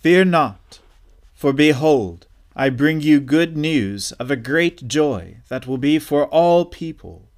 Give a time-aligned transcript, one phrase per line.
[0.00, 0.78] Fear not,
[1.34, 6.26] for behold, I bring you good news of a great joy that will be for
[6.26, 7.28] all people.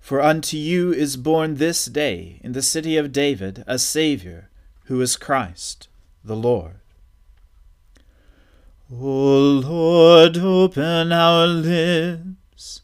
[0.00, 4.48] For unto you is born this day in the city of David a Saviour,
[4.84, 5.88] who is Christ
[6.24, 6.76] the Lord.
[8.90, 12.82] O Lord, open our lips,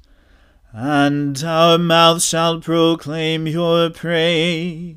[0.72, 4.96] and our mouth shall proclaim your praise.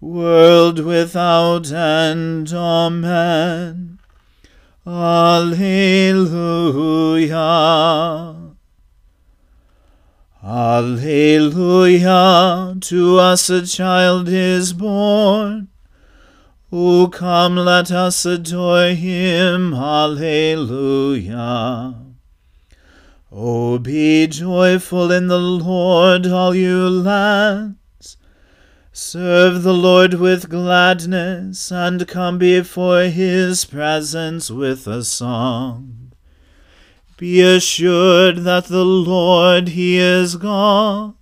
[0.00, 2.52] world without end.
[2.52, 3.98] Amen.
[4.86, 5.76] Alleluia.
[10.42, 11.54] Alleluia.
[12.80, 15.68] To us a child is born.
[16.72, 19.74] O come, let us adore him.
[19.74, 21.26] Alleluia.
[23.32, 27.79] O be joyful in the Lord, all you lands.
[28.92, 36.10] Serve the Lord with gladness, and come before his presence with a song.
[37.16, 41.14] Be assured that the Lord, he is God.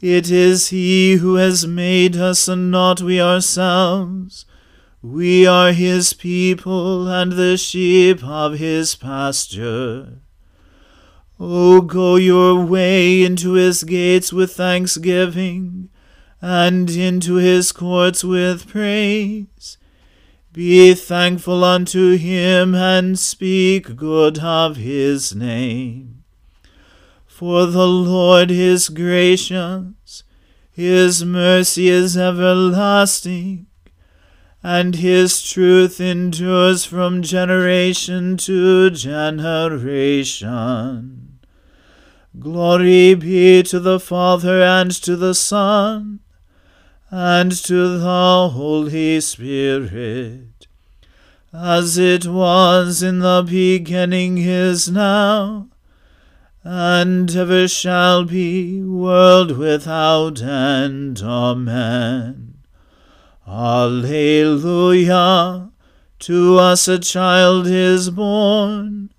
[0.00, 4.44] It is he who has made us, and not we ourselves.
[5.00, 10.22] We are his people, and the sheep of his pasture.
[11.38, 15.90] O go your way into his gates with thanksgiving
[16.40, 19.76] and into his courts with praise.
[20.52, 26.22] Be thankful unto him, and speak good of his name.
[27.26, 30.24] For the Lord is gracious,
[30.70, 33.66] his mercy is everlasting,
[34.62, 39.78] and his truth endures from generation to generation.
[42.38, 46.20] Glory be to the Father and to the Son
[47.10, 50.66] and to the Holy Spirit,
[51.52, 55.68] as it was in the beginning is now,
[56.62, 61.22] and ever shall be, world without end.
[61.22, 62.58] Amen.
[63.46, 64.90] Alleluia.
[66.18, 69.10] To us a child is born.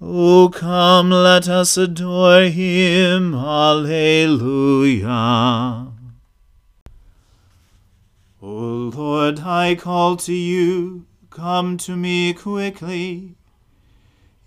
[0.00, 3.34] O come, let us adore him.
[3.34, 3.90] Alleluia.
[8.42, 13.34] O Lord, I call to you, come to me quickly.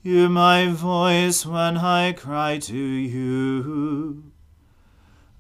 [0.02, 4.32] Hear my voice when I cry to you.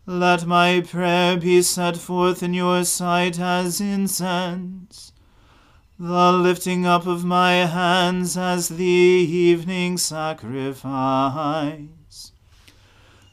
[0.05, 5.13] Let my prayer be set forth in your sight as incense,
[5.97, 10.83] the lifting up of my hands as the evening sacrifice.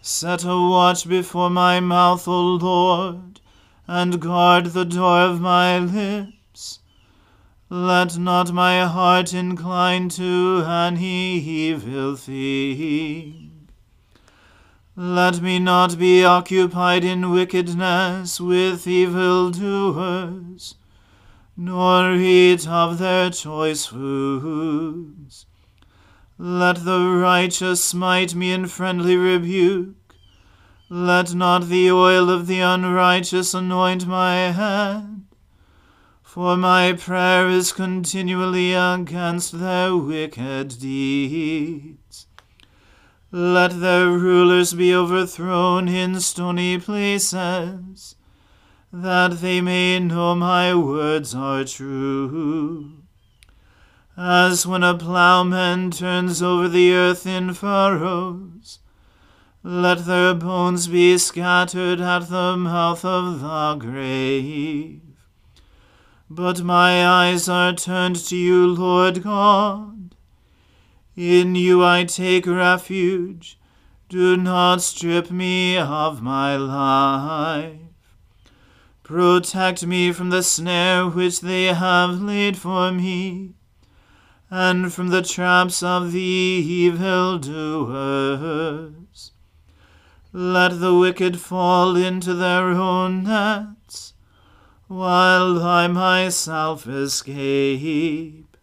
[0.00, 3.39] Set a watch before my mouth, O Lord
[3.92, 6.78] and guard the door of my lips.
[7.68, 13.68] Let not my heart incline to any evil thing.
[14.94, 20.76] Let me not be occupied in wickedness with evil doers,
[21.56, 25.46] nor eat of their choice foods.
[26.38, 29.96] Let the righteous smite me in friendly rebuke
[30.92, 35.22] let not the oil of the unrighteous anoint my head,
[36.20, 42.26] for my prayer is continually against their wicked deeds.
[43.30, 48.16] Let their rulers be overthrown in stony places,
[48.92, 52.94] that they may know my words are true.
[54.16, 58.80] As when a plowman turns over the earth in furrows,
[59.62, 65.00] let their bones be scattered at the mouth of the grave.
[66.30, 70.14] But my eyes are turned to you, Lord God.
[71.16, 73.58] In you I take refuge.
[74.08, 77.78] Do not strip me of my life.
[79.02, 83.54] Protect me from the snare which they have laid for me,
[84.48, 88.99] and from the traps of the evil doers.
[90.32, 94.14] Let the wicked fall into their own nets,
[94.86, 98.56] while I myself escape.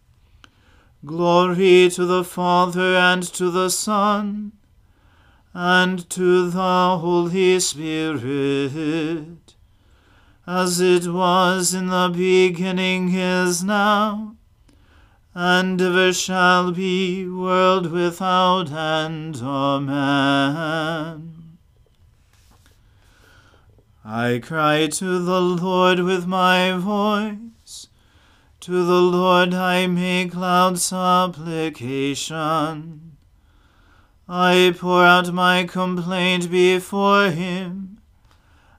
[1.04, 4.52] Glory to the Father and to the Son
[5.52, 9.54] and to the Holy Spirit,
[10.46, 14.36] as it was in the beginning is now,
[15.34, 19.40] and ever shall be, world without end.
[19.42, 21.37] Amen.
[24.04, 27.88] I cry to the Lord with my voice.
[28.60, 33.16] To the Lord I make loud supplication.
[34.28, 37.98] I pour out my complaint before him,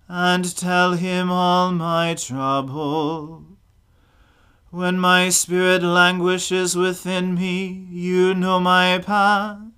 [0.07, 3.45] and tell him all my trouble.
[4.69, 9.68] When my spirit languishes within me, you know my path.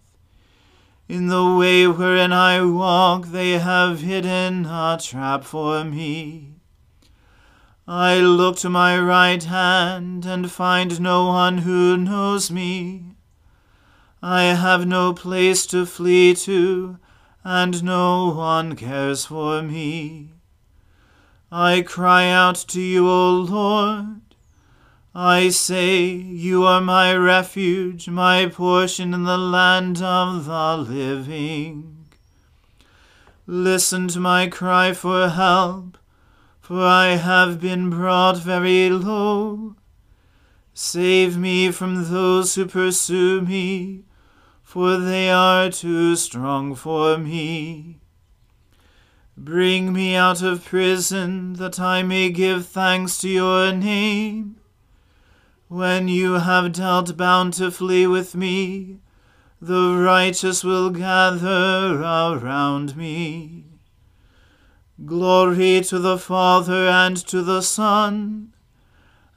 [1.11, 6.53] In the way wherein I walk, they have hidden a trap for me.
[7.85, 13.17] I look to my right hand and find no one who knows me.
[14.23, 16.97] I have no place to flee to,
[17.43, 20.29] and no one cares for me.
[21.51, 24.20] I cry out to you, O Lord.
[25.13, 32.05] I say, You are my refuge, my portion in the land of the living.
[33.45, 35.97] Listen to my cry for help
[36.71, 39.75] for I have been brought very low.
[40.73, 44.05] Save me from those who pursue me,
[44.63, 47.99] for they are too strong for me.
[49.35, 54.55] Bring me out of prison, that I may give thanks to your name.
[55.71, 58.97] When you have dealt bountifully with me,
[59.61, 63.63] the righteous will gather around me.
[65.05, 68.53] Glory to the Father and to the Son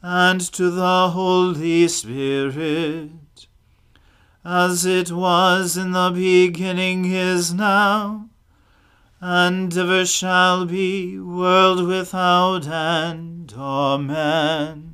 [0.02, 3.46] and to the Holy Spirit,
[4.44, 8.28] as it was in the beginning is now,
[9.20, 13.54] and ever shall be, world without end.
[13.56, 14.93] Amen.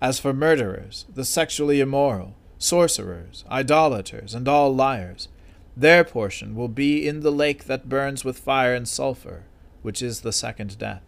[0.00, 5.28] as for murderers, the sexually immoral, sorcerers, idolaters, and all liars,
[5.76, 9.44] their portion will be in the lake that burns with fire and sulphur,
[9.82, 11.02] which is the second death.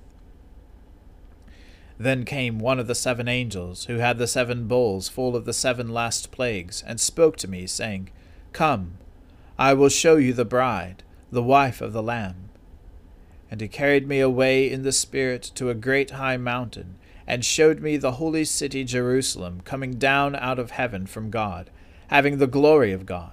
[1.99, 5.53] Then came one of the seven angels, who had the seven bowls full of the
[5.53, 8.11] seven last plagues, and spoke to me, saying,
[8.53, 8.99] Come,
[9.59, 11.03] I will show you the bride,
[11.33, 12.51] the wife of the Lamb.
[13.51, 16.97] And he carried me away in the Spirit to a great high mountain,
[17.29, 21.71] and showed me the holy city Jerusalem coming down out of heaven from God,
[22.09, 23.33] having the glory of God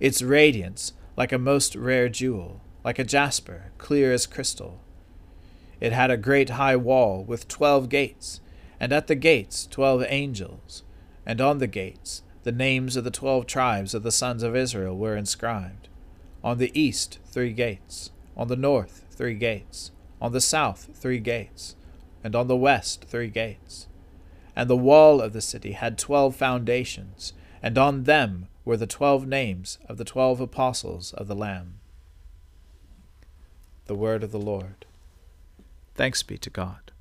[0.00, 4.80] its radiance like a most rare jewel, like a jasper, clear as crystal.
[5.80, 8.40] It had a great high wall with twelve gates,
[8.78, 10.82] and at the gates twelve angels,
[11.26, 14.96] and on the gates the names of the twelve tribes of the sons of Israel
[14.96, 15.88] were inscribed.
[16.42, 19.90] On the east three gates, on the north three gates,
[20.20, 21.74] on the south three gates,
[22.22, 23.86] and on the west three gates.
[24.56, 27.32] And the wall of the city had twelve foundations,
[27.62, 31.80] and on them were the twelve names of the twelve apostles of the Lamb.
[33.86, 34.84] The Word of the Lord.
[35.94, 36.92] Thanks be to God.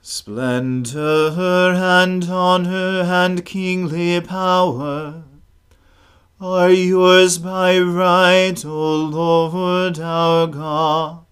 [0.00, 1.32] Splendor
[1.76, 5.24] and honor and kingly power
[6.40, 11.26] are yours by right, O Lord our God.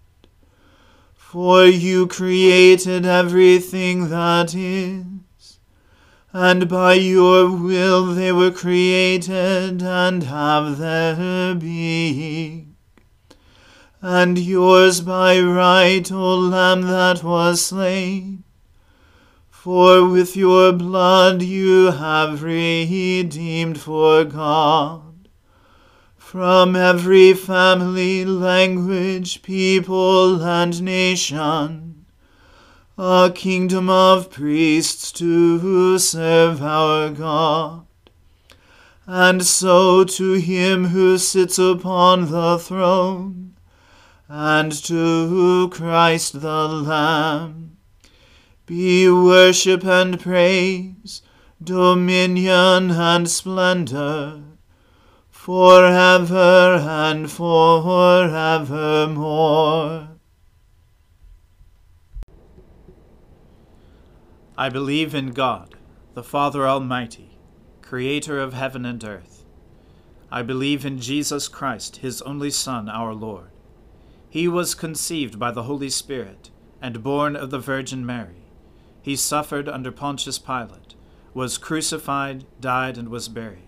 [1.31, 5.59] For you created everything that is,
[6.33, 12.77] and by your will they were created and have their being.
[14.01, 18.45] And yours by right, O Lamb that was slain
[19.51, 25.08] for with your blood you have redeemed for God
[26.31, 32.05] from every family, language, people, and nation.
[32.99, 37.87] A kingdom of priests to serve our God.
[39.07, 43.55] And so to him who sits upon the throne,
[44.29, 47.79] and to Christ the Lamb.
[48.67, 51.23] Be worship and praise,
[51.65, 54.43] dominion and splendor,
[55.49, 57.71] forever and forevermore.
[64.59, 65.75] I believe in God,
[66.13, 67.39] the Father Almighty,
[67.81, 69.47] creator of heaven and earth.
[70.31, 73.49] I believe in Jesus Christ, his only Son, our Lord.
[74.29, 76.51] He was conceived by the Holy Spirit
[76.83, 78.43] and born of the Virgin Mary
[79.01, 80.95] he suffered under Pontius Pilate,
[81.33, 83.68] was crucified, died, and was buried.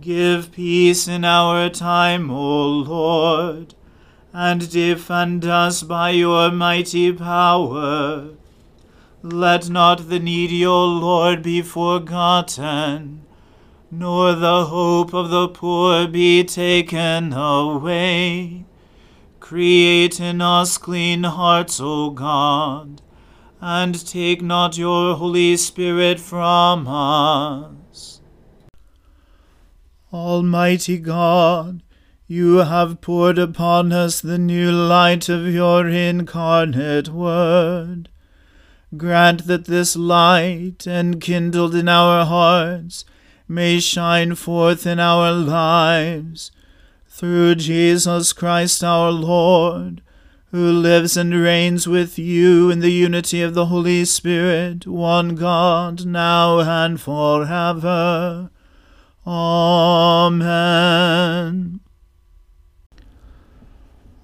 [0.00, 3.74] Give peace in our time, O Lord,
[4.32, 8.30] and defend us by your mighty power.
[9.22, 13.24] Let not the needy, O Lord, be forgotten,
[13.90, 18.64] nor the hope of the poor be taken away.
[19.40, 23.00] Create in us clean hearts, O God
[23.60, 27.85] and take not your Holy Spirit from us.
[30.16, 31.82] Almighty God,
[32.26, 38.08] you have poured upon us the new light of your incarnate Word.
[38.96, 43.04] Grant that this light, enkindled in our hearts,
[43.46, 46.50] may shine forth in our lives.
[47.06, 50.00] Through Jesus Christ our Lord,
[50.50, 56.06] who lives and reigns with you in the unity of the Holy Spirit, one God,
[56.06, 58.50] now and forever.
[59.26, 60.60] Amen.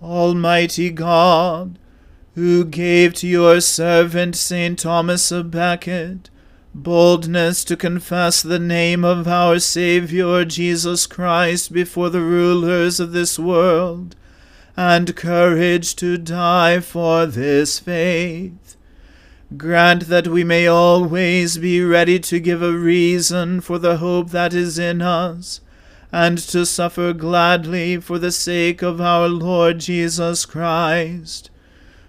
[0.02, 1.78] Almighty God,
[2.35, 4.78] who gave to your servant St.
[4.78, 6.30] Thomas of Becket
[6.75, 13.38] boldness to confess the name of our Saviour Jesus Christ before the rulers of this
[13.38, 14.16] world,
[14.76, 18.76] and courage to die for this faith.
[19.56, 24.54] Grant that we may always be ready to give a reason for the hope that
[24.54, 25.61] is in us,
[26.12, 31.50] and to suffer gladly for the sake of our Lord Jesus Christ,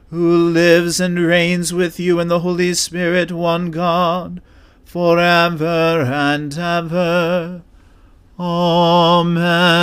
[0.09, 4.41] who lives and reigns with you in the Holy Spirit, one God,
[4.85, 7.63] for ever and ever.
[8.39, 9.73] Amen.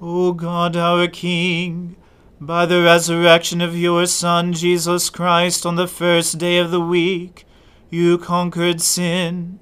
[0.00, 1.96] O God, our King,
[2.46, 7.44] by the resurrection of your Son, Jesus Christ, on the first day of the week,
[7.90, 9.58] you conquered sin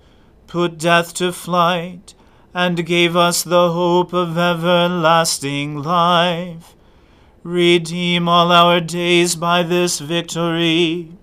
[0.52, 2.14] put death to flight,
[2.52, 6.76] and gave us the hope of everlasting life.
[7.42, 11.16] Redeem all our days by this victory.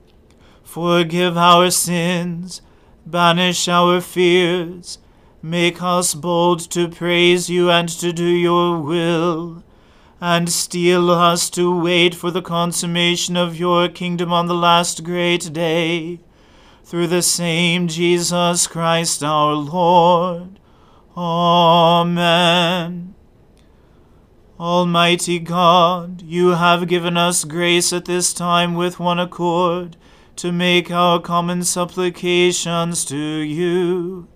[0.64, 2.64] Forgive our sins,
[3.06, 4.98] banish our fears,
[5.44, 9.64] make us bold to praise you and to do your will,
[10.22, 15.54] and steel us to wait for the consummation of your kingdom on the last great
[15.54, 16.20] day
[16.84, 20.60] through the same Jesus Christ our Lord.
[21.16, 23.16] Amen.
[24.60, 29.96] Almighty God, you have given us grace at this time with one accord
[30.36, 34.28] to make our common supplications to you.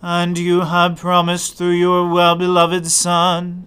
[0.00, 3.66] And you have promised through your well beloved Son